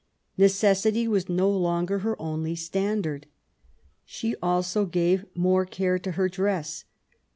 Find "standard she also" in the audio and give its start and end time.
2.55-4.87